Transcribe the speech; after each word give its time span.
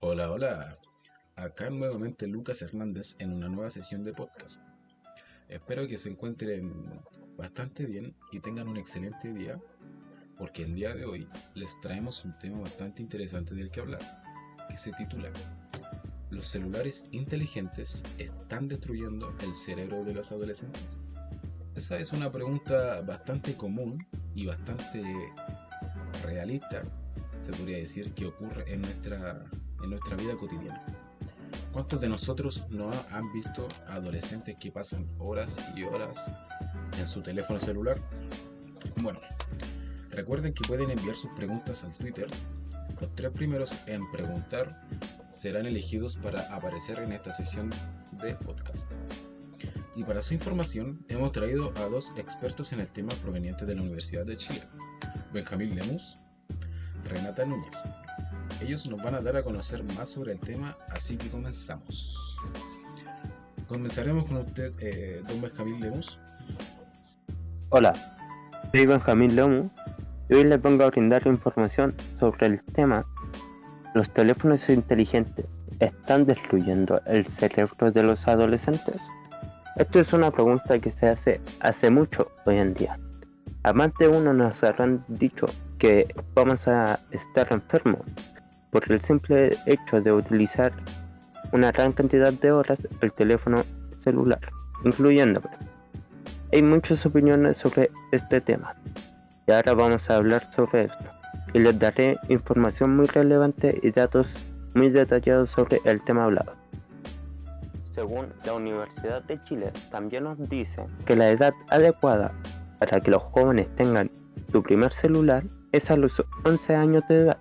Hola, 0.00 0.30
hola. 0.30 0.78
Acá 1.36 1.70
nuevamente 1.70 2.26
Lucas 2.26 2.62
Hernández 2.62 3.16
en 3.18 3.32
una 3.32 3.48
nueva 3.48 3.70
sesión 3.70 4.04
de 4.04 4.12
podcast. 4.12 4.62
Espero 5.48 5.88
que 5.88 5.98
se 5.98 6.10
encuentren 6.10 6.72
bastante 7.36 7.84
bien 7.84 8.14
y 8.32 8.40
tengan 8.40 8.68
un 8.68 8.76
excelente 8.76 9.32
día, 9.32 9.60
porque 10.38 10.62
el 10.62 10.74
día 10.74 10.94
de 10.94 11.04
hoy 11.04 11.28
les 11.54 11.80
traemos 11.80 12.24
un 12.24 12.38
tema 12.38 12.60
bastante 12.60 13.02
interesante 13.02 13.54
del 13.54 13.70
que 13.70 13.80
hablar, 13.80 14.00
que 14.68 14.76
se 14.76 14.92
titula 14.92 15.30
¿Los 16.30 16.48
celulares 16.48 17.08
inteligentes 17.10 18.04
están 18.18 18.68
destruyendo 18.68 19.34
el 19.40 19.54
cerebro 19.54 20.04
de 20.04 20.14
los 20.14 20.32
adolescentes? 20.32 20.96
Esa 21.74 21.98
es 21.98 22.12
una 22.12 22.30
pregunta 22.30 23.00
bastante 23.00 23.54
común 23.54 24.06
y 24.34 24.46
bastante 24.46 25.02
realista, 26.22 26.82
se 27.44 27.52
podría 27.52 27.76
decir, 27.76 28.14
que 28.14 28.24
ocurre 28.24 28.64
en 28.72 28.80
nuestra, 28.80 29.44
en 29.82 29.90
nuestra 29.90 30.16
vida 30.16 30.34
cotidiana. 30.34 30.82
¿Cuántos 31.72 32.00
de 32.00 32.08
nosotros 32.08 32.66
no 32.70 32.90
han 33.10 33.30
visto 33.34 33.68
adolescentes 33.86 34.56
que 34.58 34.72
pasan 34.72 35.06
horas 35.18 35.60
y 35.76 35.82
horas 35.82 36.32
en 36.98 37.06
su 37.06 37.20
teléfono 37.20 37.60
celular? 37.60 38.00
Bueno, 39.02 39.20
recuerden 40.08 40.54
que 40.54 40.66
pueden 40.66 40.90
enviar 40.90 41.16
sus 41.16 41.30
preguntas 41.32 41.84
al 41.84 41.94
Twitter. 41.94 42.28
Los 42.98 43.14
tres 43.14 43.30
primeros 43.32 43.76
en 43.86 44.10
preguntar 44.10 44.82
serán 45.30 45.66
elegidos 45.66 46.16
para 46.16 46.40
aparecer 46.54 46.98
en 47.00 47.12
esta 47.12 47.30
sesión 47.30 47.70
de 48.22 48.36
podcast. 48.36 48.90
Y 49.94 50.02
para 50.02 50.22
su 50.22 50.32
información, 50.32 51.04
hemos 51.08 51.32
traído 51.32 51.74
a 51.76 51.88
dos 51.88 52.10
expertos 52.16 52.72
en 52.72 52.80
el 52.80 52.90
tema 52.90 53.12
provenientes 53.16 53.68
de 53.68 53.74
la 53.74 53.82
Universidad 53.82 54.24
de 54.24 54.38
Chile, 54.38 54.62
Benjamín 55.32 55.74
Lemus, 55.74 56.23
Renata 57.04 57.44
Núñez. 57.44 57.82
Ellos 58.60 58.86
nos 58.86 59.02
van 59.02 59.14
a 59.14 59.20
dar 59.20 59.36
a 59.36 59.42
conocer 59.42 59.82
más 59.84 60.08
sobre 60.08 60.32
el 60.32 60.40
tema, 60.40 60.76
así 60.90 61.16
que 61.16 61.28
comenzamos. 61.28 62.38
Comenzaremos 63.68 64.24
con 64.24 64.38
usted, 64.38 64.72
eh, 64.80 65.22
don 65.26 65.40
Benjamín 65.40 65.80
Lemus. 65.80 66.18
Hola, 67.70 67.92
soy 68.70 68.86
Benjamín 68.86 69.34
Lemus 69.34 69.70
y 70.28 70.34
hoy 70.34 70.44
les 70.44 70.60
vengo 70.60 70.84
a 70.84 70.90
brindar 70.90 71.26
información 71.26 71.94
sobre 72.18 72.46
el 72.46 72.62
tema 72.62 73.04
¿Los 73.94 74.10
teléfonos 74.10 74.68
inteligentes 74.70 75.46
están 75.78 76.26
destruyendo 76.26 77.00
el 77.06 77.28
cerebro 77.28 77.92
de 77.92 78.02
los 78.02 78.26
adolescentes? 78.26 79.02
Esto 79.76 80.00
es 80.00 80.12
una 80.12 80.32
pregunta 80.32 80.80
que 80.80 80.90
se 80.90 81.06
hace 81.06 81.40
hace 81.60 81.90
mucho 81.90 82.32
hoy 82.44 82.56
en 82.56 82.74
día. 82.74 82.98
Además 83.62 83.92
de 84.00 84.08
uno 84.08 84.34
nos 84.34 84.64
habrán 84.64 85.04
dicho 85.06 85.46
que 85.84 86.14
vamos 86.34 86.66
a 86.66 86.98
estar 87.10 87.46
enfermos 87.52 88.00
por 88.70 88.90
el 88.90 89.02
simple 89.02 89.54
hecho 89.66 90.00
de 90.00 90.12
utilizar 90.12 90.72
una 91.52 91.72
gran 91.72 91.92
cantidad 91.92 92.32
de 92.32 92.52
horas 92.52 92.78
el 93.02 93.12
teléfono 93.12 93.62
celular, 93.98 94.40
incluyéndome. 94.82 95.50
Hay 96.54 96.62
muchas 96.62 97.04
opiniones 97.04 97.58
sobre 97.58 97.90
este 98.12 98.40
tema 98.40 98.74
y 99.46 99.52
ahora 99.52 99.74
vamos 99.74 100.08
a 100.08 100.16
hablar 100.16 100.42
sobre 100.54 100.84
esto 100.84 101.04
y 101.52 101.58
les 101.58 101.78
daré 101.78 102.16
información 102.30 102.96
muy 102.96 103.04
relevante 103.04 103.78
y 103.82 103.90
datos 103.90 104.54
muy 104.74 104.88
detallados 104.88 105.50
sobre 105.50 105.82
el 105.84 106.02
tema 106.02 106.24
hablado. 106.24 106.54
Según 107.94 108.32
la 108.46 108.54
Universidad 108.54 109.22
de 109.24 109.38
Chile, 109.44 109.70
también 109.90 110.24
nos 110.24 110.38
dice 110.48 110.86
que 111.04 111.14
la 111.14 111.28
edad 111.28 111.52
adecuada 111.68 112.32
para 112.78 113.02
que 113.02 113.10
los 113.10 113.22
jóvenes 113.22 113.68
tengan 113.76 114.10
su 114.50 114.62
primer 114.62 114.90
celular 114.90 115.44
es 115.74 115.90
a 115.90 115.96
los 115.96 116.22
11 116.44 116.74
años 116.74 117.02
de 117.08 117.22
edad. 117.22 117.38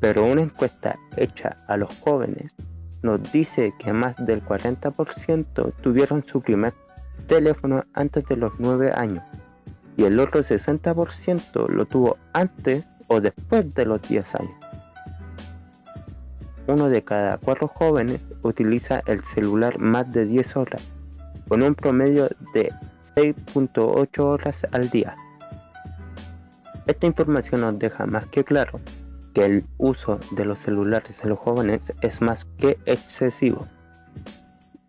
Pero 0.00 0.24
una 0.24 0.42
encuesta 0.42 0.98
hecha 1.16 1.56
a 1.68 1.76
los 1.76 1.94
jóvenes 1.98 2.54
nos 3.02 3.20
dice 3.32 3.74
que 3.78 3.92
más 3.92 4.16
del 4.24 4.44
40% 4.44 5.72
tuvieron 5.82 6.24
su 6.24 6.40
primer 6.40 6.74
teléfono 7.26 7.84
antes 7.94 8.24
de 8.26 8.36
los 8.36 8.52
9 8.58 8.92
años 8.94 9.24
y 9.96 10.04
el 10.04 10.18
otro 10.18 10.40
60% 10.40 11.68
lo 11.68 11.84
tuvo 11.86 12.16
antes 12.32 12.84
o 13.08 13.20
después 13.20 13.74
de 13.74 13.84
los 13.84 14.00
10 14.02 14.34
años 14.36 14.70
uno 16.70 16.88
de 16.88 17.02
cada 17.02 17.38
cuatro 17.38 17.68
jóvenes 17.68 18.24
utiliza 18.42 19.02
el 19.06 19.24
celular 19.24 19.78
más 19.78 20.10
de 20.12 20.26
10 20.26 20.56
horas, 20.56 20.82
con 21.48 21.62
un 21.62 21.74
promedio 21.74 22.28
de 22.54 22.72
6.8 23.14 24.18
horas 24.20 24.66
al 24.72 24.88
día. 24.90 25.16
Esta 26.90 27.06
información 27.06 27.60
nos 27.60 27.78
deja 27.78 28.04
más 28.04 28.26
que 28.26 28.42
claro 28.42 28.80
que 29.32 29.44
el 29.44 29.64
uso 29.78 30.18
de 30.32 30.44
los 30.44 30.58
celulares 30.58 31.22
en 31.22 31.28
los 31.28 31.38
jóvenes 31.38 31.92
es 32.00 32.20
más 32.20 32.46
que 32.58 32.78
excesivo 32.84 33.68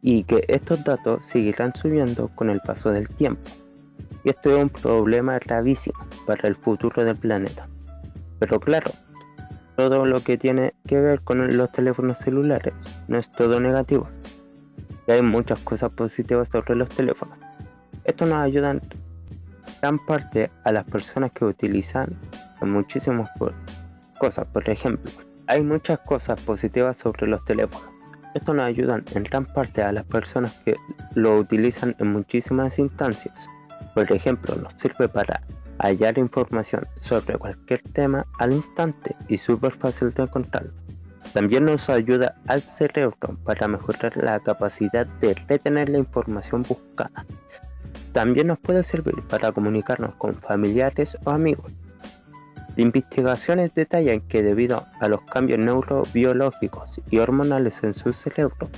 y 0.01 0.23
que 0.23 0.43
estos 0.47 0.83
datos 0.83 1.23
seguirán 1.23 1.75
subiendo 1.75 2.29
con 2.29 2.49
el 2.49 2.59
paso 2.61 2.89
del 2.89 3.07
tiempo. 3.07 3.47
Y 4.23 4.29
esto 4.29 4.49
es 4.49 4.63
un 4.63 4.69
problema 4.71 5.37
gravísimo 5.37 5.99
para 6.25 6.47
el 6.47 6.55
futuro 6.55 7.05
del 7.05 7.17
planeta. 7.17 7.67
Pero 8.39 8.59
claro, 8.59 8.89
todo 9.75 10.03
lo 10.07 10.21
que 10.21 10.39
tiene 10.39 10.73
que 10.87 10.99
ver 10.99 11.21
con 11.21 11.55
los 11.55 11.71
teléfonos 11.71 12.17
celulares. 12.17 12.73
No 13.09 13.19
es 13.19 13.31
todo 13.31 13.59
negativo. 13.59 14.09
Y 15.07 15.11
hay 15.11 15.21
muchas 15.21 15.59
cosas 15.59 15.93
positivas 15.93 16.49
sobre 16.51 16.73
los 16.73 16.89
teléfonos. 16.89 17.37
Esto 18.05 18.25
nos 18.25 18.39
ayuda 18.39 18.71
en 18.71 18.81
gran 19.81 19.97
parte 19.97 20.51
a 20.63 20.71
las 20.71 20.85
personas 20.85 21.31
que 21.31 21.45
utilizan 21.45 22.15
muchísimas 22.61 23.29
cosas. 24.19 24.45
Por 24.53 24.69
ejemplo, 24.69 25.11
hay 25.47 25.63
muchas 25.63 25.99
cosas 25.99 26.39
positivas 26.41 26.97
sobre 26.97 27.27
los 27.27 27.43
teléfonos. 27.45 27.89
Esto 28.35 28.53
nos 28.53 28.65
ayuda 28.65 29.01
en 29.13 29.23
gran 29.23 29.45
parte 29.45 29.81
a 29.81 29.91
las 29.91 30.05
personas 30.05 30.53
que 30.63 30.75
lo 31.15 31.37
utilizan 31.39 31.95
en 31.99 32.11
muchísimas 32.11 32.79
instancias. 32.79 33.49
Por 33.93 34.09
ejemplo, 34.11 34.55
nos 34.55 34.73
sirve 34.77 35.09
para 35.09 35.41
hallar 35.79 36.17
información 36.17 36.85
sobre 37.01 37.37
cualquier 37.37 37.81
tema 37.81 38.25
al 38.39 38.53
instante 38.53 39.15
y 39.27 39.37
súper 39.37 39.73
fácil 39.73 40.13
de 40.13 40.23
encontrar. 40.23 40.67
También 41.33 41.65
nos 41.65 41.89
ayuda 41.89 42.35
al 42.47 42.61
cerebro 42.61 43.37
para 43.43 43.67
mejorar 43.67 44.15
la 44.15 44.39
capacidad 44.39 45.07
de 45.19 45.33
retener 45.47 45.89
la 45.89 45.97
información 45.97 46.63
buscada. 46.63 47.25
También 48.13 48.47
nos 48.47 48.59
puede 48.59 48.83
servir 48.83 49.21
para 49.29 49.51
comunicarnos 49.53 50.15
con 50.15 50.35
familiares 50.35 51.17
o 51.23 51.29
amigos. 51.29 51.71
Investigaciones 52.75 53.73
detallan 53.73 54.21
que 54.21 54.43
debido 54.43 54.85
a 54.99 55.07
los 55.07 55.21
cambios 55.23 55.59
neurobiológicos 55.59 56.99
y 57.09 57.19
hormonales 57.19 57.83
en 57.83 57.93
su 57.93 58.11
cerebro, 58.11 58.69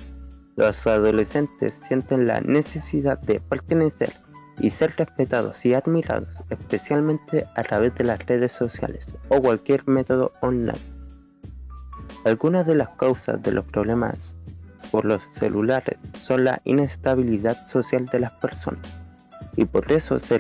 los 0.56 0.86
adolescentes 0.86 1.80
sienten 1.84 2.28
la 2.28 2.42
necesidad 2.42 3.20
de 3.20 3.40
pertenecer 3.40 4.12
y 4.60 4.70
ser 4.70 4.94
respetados 4.98 5.66
y 5.66 5.74
admirados, 5.74 6.30
especialmente 6.52 7.48
a 7.56 7.64
través 7.64 7.96
de 7.96 8.04
las 8.04 8.24
redes 8.28 8.52
sociales 8.52 9.16
o 9.30 9.42
cualquier 9.42 9.88
método 9.88 10.32
online. 10.42 10.78
Algunas 12.24 12.68
de 12.68 12.76
las 12.76 12.90
causas 12.90 13.42
de 13.42 13.52
los 13.52 13.66
problemas 13.66 14.36
por 14.92 15.06
los 15.06 15.24
celulares 15.32 15.98
son 16.20 16.44
la 16.44 16.62
inestabilidad 16.66 17.68
social 17.68 18.06
de 18.08 18.20
las 18.20 18.32
personas 18.34 19.03
y 19.56 19.66
por 19.66 19.92
eso 19.92 20.20
se 20.20 20.40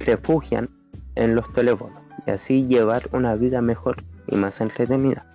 refugian 0.00 0.68
en 1.14 1.34
los 1.34 1.52
teléfonos 1.52 2.02
y 2.26 2.30
así 2.30 2.66
llevar 2.66 3.02
una 3.12 3.34
vida 3.34 3.60
mejor 3.60 4.02
y 4.26 4.36
más 4.36 4.60
entretenida. 4.60 5.26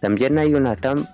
También 0.00 0.38
hay 0.38 0.54
una 0.54 0.74
gran 0.74 1.06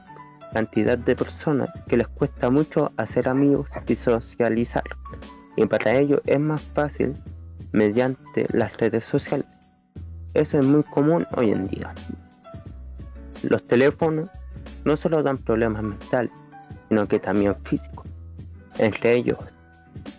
cantidad 0.52 0.96
de 0.96 1.14
personas 1.14 1.68
que 1.88 1.96
les 1.96 2.08
cuesta 2.08 2.50
mucho 2.50 2.90
hacer 2.96 3.28
amigos 3.28 3.68
y 3.86 3.94
socializar 3.94 4.84
y 5.56 5.66
para 5.66 5.94
ello 5.94 6.20
es 6.26 6.40
más 6.40 6.62
fácil 6.62 7.16
mediante 7.72 8.46
las 8.52 8.76
redes 8.78 9.04
sociales. 9.04 9.46
Eso 10.34 10.58
es 10.58 10.64
muy 10.64 10.82
común 10.84 11.26
hoy 11.36 11.50
en 11.50 11.66
día. 11.66 11.92
Los 13.42 13.66
teléfonos 13.66 14.30
no 14.84 14.96
solo 14.96 15.22
dan 15.22 15.38
problemas 15.38 15.82
mentales, 15.82 16.30
sino 16.88 17.06
que 17.08 17.18
también 17.18 17.56
físicos, 17.64 18.06
entre 18.78 19.14
ellos 19.14 19.38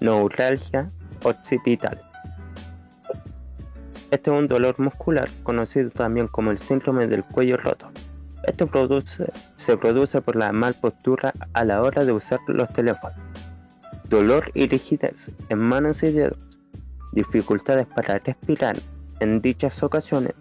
neuralgia 0.01 0.89
occipital. 1.23 2.01
Este 4.11 4.31
es 4.31 4.35
un 4.35 4.47
dolor 4.47 4.79
muscular 4.79 5.29
conocido 5.43 5.89
también 5.91 6.27
como 6.27 6.51
el 6.51 6.57
síndrome 6.57 7.07
del 7.07 7.23
cuello 7.23 7.57
roto. 7.57 7.89
Produce, 8.71 9.31
se 9.57 9.77
produce 9.77 10.21
por 10.21 10.35
la 10.35 10.51
mal 10.51 10.73
postura 10.73 11.31
a 11.53 11.63
la 11.63 11.83
hora 11.83 12.03
de 12.03 12.11
usar 12.11 12.39
los 12.47 12.67
teléfonos 12.69 13.13
dolor 14.09 14.51
y 14.55 14.67
rigidez 14.67 15.29
en 15.49 15.59
manos 15.59 16.03
y 16.03 16.11
dedos, 16.11 16.37
dificultades 17.11 17.85
para 17.87 18.17
respirar 18.19 18.75
en 19.19 19.41
dichas 19.41 19.81
ocasiones 19.83 20.33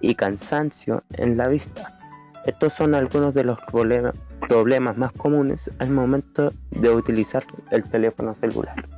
y 0.00 0.14
cansancio 0.14 1.02
en 1.14 1.36
la 1.36 1.48
vista. 1.48 1.96
Estos 2.44 2.74
son 2.74 2.94
algunos 2.94 3.34
de 3.34 3.44
los 3.44 3.58
problemas 3.70 4.14
más 4.96 5.12
comunes 5.12 5.70
al 5.78 5.90
momento 5.90 6.52
de 6.70 6.90
utilizar 6.90 7.44
el 7.70 7.82
teléfono 7.84 8.34
celular. 8.34 8.88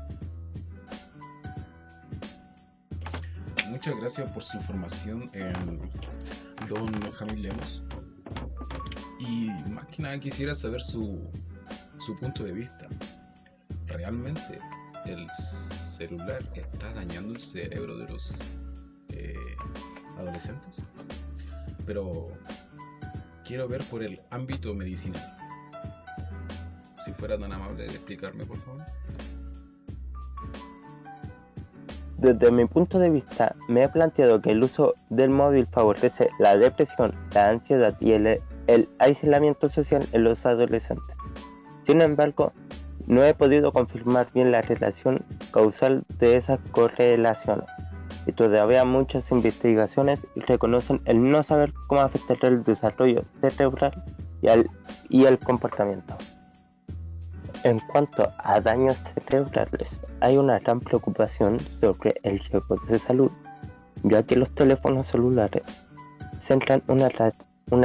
Muchas 3.69 3.97
gracias 3.97 4.31
por 4.33 4.43
su 4.43 4.57
información, 4.57 5.31
don 6.69 6.91
Benjamín 7.01 7.43
Lemos. 7.43 7.83
Y 9.21 9.51
más 9.71 9.87
que 9.87 10.03
nada 10.03 10.19
quisiera 10.19 10.55
saber 10.55 10.81
su, 10.81 11.21
su 11.99 12.17
punto 12.17 12.45
de 12.45 12.53
vista. 12.53 12.89
¿Realmente 13.87 14.59
el 15.07 15.27
celular 15.31 16.43
está 16.55 16.93
dañando 16.93 17.33
el 17.35 17.41
cerebro 17.41 17.97
de 17.97 18.09
los 18.09 18.35
eh, 19.11 19.35
adolescentes? 20.19 20.83
Pero 21.87 22.29
quiero 23.45 23.67
ver 23.67 23.83
por 23.85 24.03
el 24.03 24.21
ámbito 24.31 24.75
medicinal. 24.75 25.38
Fuera 27.19 27.37
tan 27.37 27.53
amable 27.53 27.83
de 27.83 27.91
explicarme, 27.91 28.45
por 28.45 28.59
favor. 28.59 28.83
Desde 32.19 32.51
mi 32.53 32.65
punto 32.65 33.01
de 33.01 33.11
vista, 33.11 33.57
me 33.69 33.83
he 33.83 33.89
planteado 33.89 34.41
que 34.41 34.53
el 34.53 34.63
uso 34.63 34.95
del 35.09 35.31
móvil 35.31 35.67
favorece 35.67 36.31
la 36.39 36.57
depresión, 36.57 37.15
la 37.33 37.51
ansiedad 37.51 37.97
y 38.01 38.13
el, 38.13 38.41
aislamiento 38.99 39.69
social 39.69 40.05
en 40.13 40.25
los 40.25 40.47
adolescentes. 40.47 41.17
Sin 41.87 42.03
embargo, 42.03 42.53
no 43.07 43.25
he 43.25 43.35
podido 43.35 43.73
confirmar 43.73 44.29
bien 44.33 44.53
la 44.53 44.63
relación 44.63 45.25
causal 45.53 46.05
de 46.19 46.37
esas 46.37 46.61
correlaciones. 46.71 47.69
Y 48.27 48.33
todavía 48.33 48.85
muchas 48.85 49.31
investigaciones 49.33 50.25
reconocen 50.37 51.01
el 51.05 51.31
no 51.31 51.43
saber 51.43 51.73
cómo 51.87 52.03
afectar 52.03 52.39
el 52.43 52.63
desarrollo 52.63 53.25
cerebral 53.41 54.05
y, 54.43 54.49
y 55.17 55.25
el 55.25 55.39
comportamiento. 55.39 56.17
En 57.69 57.81
cuanto 57.81 58.33
a 58.39 58.63
daños 58.63 58.97
cerebrales, 59.27 60.01
hay 60.21 60.39
una 60.39 60.59
gran 60.59 60.81
preocupación 60.81 61.61
sobre 61.61 62.19
el 62.23 62.39
riesgo 62.39 62.77
de 62.89 62.99
salud, 62.99 63.31
ya 64.05 64.23
que 64.23 64.37
los 64.37 64.49
teléfonos 64.55 65.09
celulares 65.09 65.65
centran 66.41 66.83
una, 66.89 67.11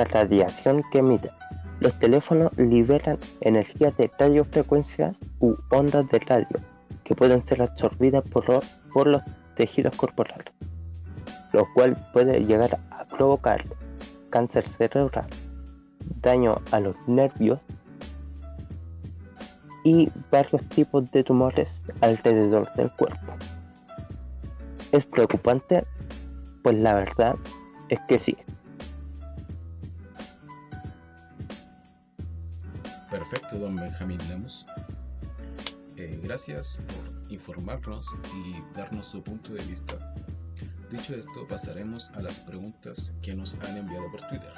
radiación 0.05 0.83
que 0.89 0.99
emite. 0.99 1.31
Los 1.81 1.99
teléfonos 1.99 2.57
liberan 2.57 3.17
energía 3.41 3.91
de 3.91 4.09
radiofrecuencias 4.17 5.19
u 5.41 5.53
ondas 5.69 6.07
de 6.07 6.19
radio 6.19 6.61
que 7.03 7.13
pueden 7.13 7.45
ser 7.45 7.61
absorbidas 7.61 8.23
por, 8.31 8.63
por 8.93 9.07
los 9.07 9.21
tejidos 9.55 9.93
corporales, 9.97 10.53
lo 11.51 11.67
cual 11.73 11.97
puede 12.13 12.39
llegar 12.45 12.79
a 12.89 13.03
provocar 13.03 13.61
cáncer 14.29 14.65
cerebral, 14.65 15.27
daño 16.21 16.55
a 16.71 16.79
los 16.79 16.95
nervios 17.05 17.59
y 19.83 20.09
varios 20.31 20.67
tipos 20.69 21.11
de 21.11 21.23
tumores 21.23 21.81
alrededor 22.01 22.71
del 22.73 22.91
cuerpo. 22.91 23.33
¿Es 24.91 25.05
preocupante? 25.05 25.85
Pues 26.61 26.77
la 26.77 26.93
verdad 26.93 27.35
es 27.89 27.99
que 28.07 28.19
sí. 28.19 28.37
Perfecto, 33.09 33.59
don 33.59 33.75
Benjamín 33.75 34.19
Lemos. 34.29 34.65
Eh, 35.97 36.19
gracias 36.23 36.79
por 36.87 37.31
informarnos 37.31 38.07
y 38.35 38.75
darnos 38.75 39.07
su 39.07 39.23
punto 39.23 39.53
de 39.53 39.63
vista. 39.63 39.95
Dicho 40.89 41.15
esto, 41.15 41.47
pasaremos 41.47 42.11
a 42.11 42.21
las 42.21 42.39
preguntas 42.39 43.13
que 43.21 43.35
nos 43.35 43.55
han 43.61 43.77
enviado 43.77 44.11
por 44.11 44.21
Twitter. 44.27 44.53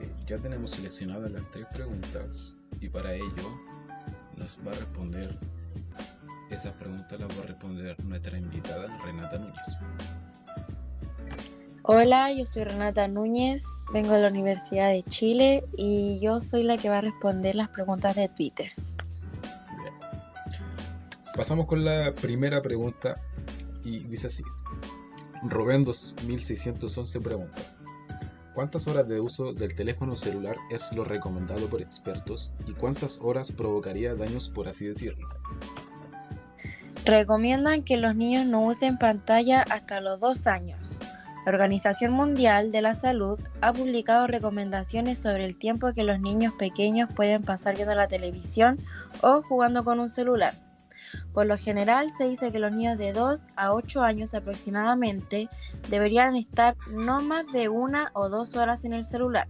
Eh, 0.00 0.10
ya 0.26 0.38
tenemos 0.38 0.70
seleccionadas 0.70 1.30
las 1.30 1.50
tres 1.50 1.66
preguntas 1.72 2.56
y 2.80 2.88
para 2.88 3.14
ello 3.14 3.60
nos 4.38 4.58
va 4.66 4.72
a 4.72 4.74
responder 4.74 5.30
esa 6.50 6.72
pregunta 6.72 7.16
la 7.18 7.26
va 7.26 7.42
a 7.42 7.46
responder 7.46 8.04
nuestra 8.04 8.38
invitada 8.38 8.86
Renata 9.04 9.38
Núñez. 9.38 9.78
Hola, 11.82 12.32
yo 12.32 12.46
soy 12.46 12.64
Renata 12.64 13.08
Núñez, 13.08 13.64
vengo 13.92 14.12
de 14.12 14.22
la 14.22 14.28
Universidad 14.28 14.90
de 14.90 15.02
Chile 15.04 15.64
y 15.76 16.20
yo 16.20 16.40
soy 16.40 16.62
la 16.62 16.76
que 16.76 16.88
va 16.88 16.98
a 16.98 17.00
responder 17.02 17.54
las 17.54 17.68
preguntas 17.68 18.16
de 18.16 18.28
Twitter. 18.28 18.72
Pasamos 21.34 21.66
con 21.66 21.84
la 21.84 22.12
primera 22.12 22.62
pregunta 22.62 23.20
y 23.84 24.00
dice 24.00 24.26
así. 24.26 24.42
Rubén 25.42 25.84
2611 25.84 27.20
pregunta. 27.20 27.77
¿Cuántas 28.58 28.88
horas 28.88 29.06
de 29.06 29.20
uso 29.20 29.52
del 29.52 29.72
teléfono 29.72 30.16
celular 30.16 30.56
es 30.68 30.92
lo 30.92 31.04
recomendado 31.04 31.68
por 31.68 31.80
expertos 31.80 32.52
y 32.66 32.72
cuántas 32.72 33.20
horas 33.22 33.52
provocaría 33.52 34.16
daños 34.16 34.50
por 34.50 34.66
así 34.66 34.84
decirlo? 34.84 35.28
Recomiendan 37.04 37.84
que 37.84 37.96
los 37.98 38.16
niños 38.16 38.46
no 38.46 38.64
usen 38.64 38.98
pantalla 38.98 39.62
hasta 39.62 40.00
los 40.00 40.18
dos 40.18 40.48
años. 40.48 40.98
La 41.46 41.52
Organización 41.52 42.12
Mundial 42.12 42.72
de 42.72 42.82
la 42.82 42.94
Salud 42.94 43.38
ha 43.60 43.72
publicado 43.72 44.26
recomendaciones 44.26 45.20
sobre 45.20 45.44
el 45.44 45.56
tiempo 45.56 45.92
que 45.92 46.02
los 46.02 46.18
niños 46.18 46.52
pequeños 46.58 47.08
pueden 47.14 47.44
pasar 47.44 47.76
viendo 47.76 47.94
la 47.94 48.08
televisión 48.08 48.80
o 49.20 49.40
jugando 49.40 49.84
con 49.84 50.00
un 50.00 50.08
celular. 50.08 50.67
Por 51.32 51.46
lo 51.46 51.56
general 51.56 52.10
se 52.10 52.28
dice 52.28 52.52
que 52.52 52.58
los 52.58 52.72
niños 52.72 52.98
de 52.98 53.12
2 53.12 53.42
a 53.56 53.72
8 53.72 54.02
años 54.02 54.34
aproximadamente 54.34 55.48
deberían 55.88 56.36
estar 56.36 56.76
no 56.92 57.20
más 57.20 57.50
de 57.52 57.68
una 57.68 58.10
o 58.14 58.28
dos 58.28 58.56
horas 58.56 58.84
en 58.84 58.92
el 58.92 59.04
celular, 59.04 59.48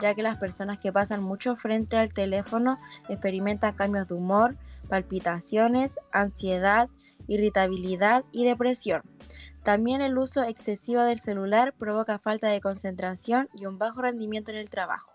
ya 0.00 0.14
que 0.14 0.22
las 0.22 0.36
personas 0.36 0.78
que 0.78 0.92
pasan 0.92 1.22
mucho 1.22 1.56
frente 1.56 1.96
al 1.96 2.12
teléfono 2.12 2.78
experimentan 3.08 3.74
cambios 3.74 4.08
de 4.08 4.14
humor, 4.14 4.56
palpitaciones, 4.88 5.98
ansiedad, 6.12 6.88
irritabilidad 7.26 8.24
y 8.32 8.44
depresión. 8.44 9.02
También 9.62 10.00
el 10.00 10.16
uso 10.16 10.44
excesivo 10.44 11.02
del 11.02 11.18
celular 11.18 11.74
provoca 11.76 12.20
falta 12.20 12.48
de 12.48 12.60
concentración 12.60 13.48
y 13.52 13.66
un 13.66 13.78
bajo 13.78 14.00
rendimiento 14.00 14.52
en 14.52 14.58
el 14.58 14.70
trabajo. 14.70 15.12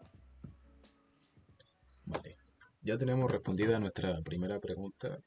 Vale, 2.06 2.36
ya 2.82 2.98
tenemos 2.98 3.32
respondida 3.32 3.80
nuestra 3.80 4.22
primera 4.22 4.60
pregunta 4.60 5.20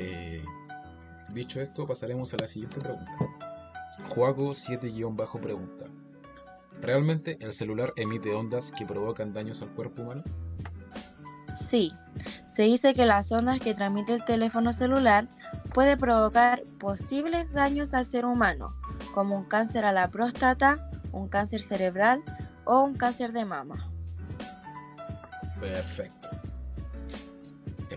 eh, 0.00 0.44
dicho 1.32 1.60
esto, 1.60 1.86
pasaremos 1.86 2.32
a 2.34 2.38
la 2.38 2.46
siguiente 2.46 2.80
pregunta. 2.80 3.12
Juago 4.10 4.52
7- 4.52 5.40
pregunta. 5.40 5.86
¿Realmente 6.80 7.38
el 7.40 7.52
celular 7.52 7.92
emite 7.96 8.32
ondas 8.32 8.72
que 8.72 8.86
provocan 8.86 9.32
daños 9.32 9.62
al 9.62 9.70
cuerpo 9.70 10.02
humano? 10.02 10.22
Sí, 11.52 11.92
se 12.46 12.62
dice 12.62 12.94
que 12.94 13.06
las 13.06 13.32
ondas 13.32 13.60
que 13.60 13.74
transmite 13.74 14.14
el 14.14 14.24
teléfono 14.24 14.72
celular 14.72 15.26
puede 15.74 15.96
provocar 15.96 16.62
posibles 16.78 17.52
daños 17.52 17.94
al 17.94 18.06
ser 18.06 18.24
humano, 18.24 18.76
como 19.12 19.36
un 19.36 19.44
cáncer 19.44 19.84
a 19.84 19.92
la 19.92 20.08
próstata, 20.08 20.90
un 21.12 21.28
cáncer 21.28 21.60
cerebral 21.60 22.22
o 22.64 22.80
un 22.82 22.94
cáncer 22.94 23.32
de 23.32 23.44
mama. 23.44 23.90
Perfecto. 25.60 26.28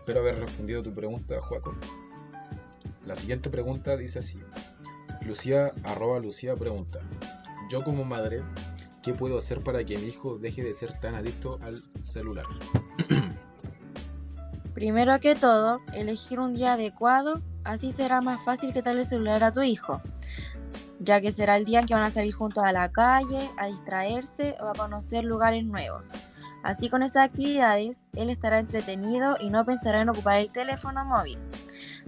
Espero 0.02 0.22
haber 0.22 0.40
respondido 0.40 0.82
tu 0.82 0.92
pregunta, 0.92 1.40
Juaco. 1.40 1.76
La 3.06 3.14
siguiente 3.14 3.52
pregunta 3.52 3.96
dice 3.98 4.18
así. 4.18 4.40
Lucía, 5.28 5.70
arroba 5.84 6.20
Lucía 6.20 6.56
pregunta. 6.56 7.02
Yo 7.70 7.84
como 7.84 8.04
madre, 8.04 8.42
¿qué 9.04 9.14
puedo 9.14 9.38
hacer 9.38 9.60
para 9.60 9.84
que 9.84 10.00
mi 10.00 10.08
hijo 10.08 10.40
deje 10.40 10.64
de 10.64 10.74
ser 10.74 11.00
tan 11.00 11.14
adicto 11.14 11.60
al 11.62 11.84
celular? 12.02 12.46
Primero 14.74 15.20
que 15.20 15.36
todo, 15.36 15.82
elegir 15.94 16.40
un 16.40 16.56
día 16.56 16.74
adecuado, 16.74 17.40
así 17.64 17.92
será 17.92 18.22
más 18.22 18.44
fácil 18.44 18.74
que 18.74 18.82
darle 18.82 19.02
el 19.02 19.08
celular 19.08 19.44
a 19.44 19.52
tu 19.52 19.62
hijo, 19.62 20.02
ya 21.00 21.22
que 21.22 21.32
será 21.32 21.58
el 21.58 21.66
día 21.66 21.82
en 21.82 21.86
que 21.86 21.94
van 21.94 22.02
a 22.02 22.10
salir 22.10 22.34
juntos 22.34 22.64
a 22.64 22.72
la 22.72 22.92
calle, 22.92 23.52
a 23.56 23.68
distraerse 23.68 24.56
o 24.62 24.66
a 24.68 24.74
conocer 24.74 25.26
lugares 25.26 25.64
nuevos. 25.64 26.10
Así 26.64 26.90
con 26.90 27.04
esas 27.04 27.26
actividades, 27.26 28.04
él 28.14 28.30
estará 28.30 28.60
entretenido 28.60 29.36
y 29.40 29.50
no 29.50 29.66
pensará 29.66 30.02
en 30.02 30.10
ocupar 30.10 30.38
el 30.38 30.52
teléfono 30.52 31.04
móvil. 31.06 31.40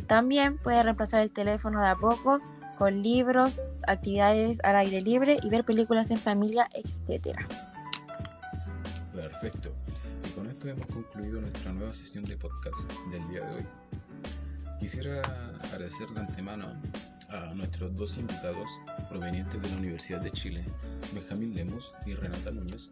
También 0.08 0.58
puede 0.58 0.84
reemplazar 0.84 1.22
el 1.22 1.32
teléfono 1.32 1.82
de 1.82 1.88
a 1.88 1.96
poco 1.96 2.40
con 2.78 3.02
libros, 3.02 3.62
actividades 3.88 4.60
al 4.64 4.76
aire 4.76 5.02
libre 5.02 5.40
y 5.42 5.50
ver 5.50 5.64
películas 5.64 6.12
en 6.12 6.18
familia, 6.18 6.70
etc. 6.74 7.38
Perfecto. 9.14 9.74
Y 10.28 10.32
con 10.32 10.48
esto 10.48 10.70
hemos 10.70 10.86
concluido 10.88 11.42
nuestra 11.42 11.72
nueva 11.72 11.94
sesión 11.94 12.26
de 12.26 12.36
podcast 12.38 12.92
del 13.12 13.28
día 13.30 13.42
de 13.42 13.56
hoy. 13.56 13.66
Quisiera 14.80 15.22
agradecer 15.64 16.10
de 16.10 16.20
antemano 16.20 16.68
a 17.30 17.54
nuestros 17.54 17.96
dos 17.96 18.18
invitados 18.18 18.70
provenientes 19.10 19.62
de 19.62 19.70
la 19.70 19.78
Universidad 19.78 20.22
de 20.22 20.32
Chile, 20.32 20.66
Benjamín 21.14 21.56
Lemus 21.56 21.94
y 22.06 22.14
Renata 22.14 22.52
Núñez, 22.52 22.92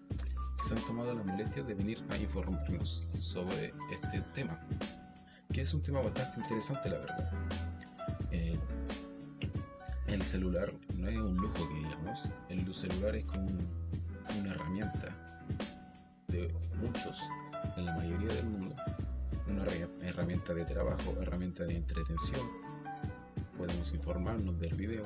se 0.62 0.76
han 0.76 0.82
tomado 0.82 1.14
la 1.14 1.24
molestia 1.24 1.64
de 1.64 1.74
venir 1.74 2.04
a 2.10 2.18
informarnos 2.18 3.08
sobre 3.20 3.74
este 3.92 4.22
tema, 4.34 4.60
que 5.52 5.62
es 5.62 5.74
un 5.74 5.82
tema 5.82 6.02
bastante 6.02 6.40
interesante, 6.40 6.90
la 6.90 6.98
verdad. 7.00 7.32
Eh, 8.32 8.58
el 10.08 10.22
celular 10.24 10.74
no 10.96 11.08
es 11.08 11.18
un 11.18 11.38
lujo 11.38 11.68
que 11.68 11.76
digamos, 11.76 12.30
el 12.50 12.74
celular 12.74 13.16
es 13.16 13.26
como 13.26 13.50
una 14.40 14.52
herramienta 14.52 15.16
de 16.28 16.54
muchos, 16.76 17.20
en 17.78 17.86
la 17.86 17.96
mayoría 17.98 18.34
del 18.34 18.46
mundo, 18.46 18.76
una 19.48 19.66
herramienta 20.02 20.54
de 20.54 20.66
trabajo, 20.66 21.16
herramienta 21.22 21.64
de 21.64 21.78
entretención, 21.78 22.42
podemos 23.58 23.94
informarnos 23.94 24.60
del 24.60 24.76
video. 24.76 25.06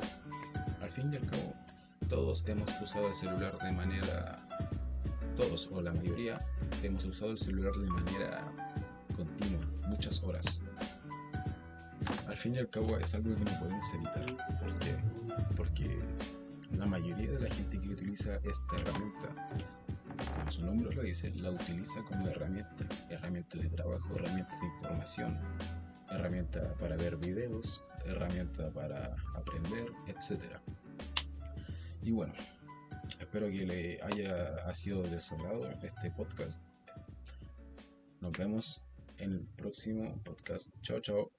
Al 0.81 0.91
fin 0.91 1.11
y 1.11 1.15
al 1.15 1.25
cabo, 1.25 1.53
todos 2.09 2.47
hemos 2.47 2.69
usado 2.81 3.07
el 3.07 3.15
celular 3.15 3.57
de 3.57 3.71
manera 3.71 4.37
todos 5.35 5.69
o 5.71 5.81
la 5.81 5.93
mayoría 5.93 6.39
hemos 6.83 7.05
usado 7.05 7.31
el 7.31 7.37
celular 7.37 7.73
de 7.73 7.87
manera 7.87 8.43
continua, 9.15 9.61
muchas 9.87 10.23
horas. 10.23 10.61
Al 12.27 12.37
fin 12.37 12.55
y 12.55 12.57
al 12.59 12.69
cabo 12.69 12.97
es 12.97 13.13
algo 13.13 13.35
que 13.35 13.43
no 13.43 13.59
podemos 13.59 13.93
evitar. 13.93 14.59
¿Por 14.59 14.79
qué? 14.79 14.95
Porque 15.55 15.99
la 16.77 16.85
mayoría 16.85 17.31
de 17.31 17.39
la 17.39 17.53
gente 17.53 17.79
que 17.79 17.89
utiliza 17.89 18.35
esta 18.37 18.75
herramienta, 18.77 19.29
como 20.33 20.51
su 20.51 20.65
nombre 20.65 20.93
lo 20.95 21.03
dice, 21.03 21.31
la 21.35 21.51
utiliza 21.51 22.01
como 22.03 22.27
herramienta. 22.27 22.85
Herramienta 23.09 23.57
de 23.57 23.69
trabajo, 23.69 24.15
herramienta 24.15 24.57
de 24.59 24.65
información, 24.67 25.37
herramienta 26.09 26.73
para 26.75 26.95
ver 26.95 27.17
videos, 27.17 27.83
herramienta 28.05 28.69
para 28.71 29.15
aprender, 29.35 29.91
etc. 30.07 30.59
Y 32.03 32.11
bueno, 32.11 32.33
espero 33.19 33.47
que 33.47 33.65
le 33.65 34.01
haya 34.01 34.73
sido 34.73 35.03
de 35.03 35.19
su 35.19 35.37
lado 35.37 35.69
este 35.83 36.11
podcast. 36.11 36.61
Nos 38.21 38.31
vemos 38.33 38.81
en 39.17 39.33
el 39.33 39.47
próximo 39.55 40.21
podcast. 40.23 40.69
Chao, 40.81 40.99
chao. 40.99 41.35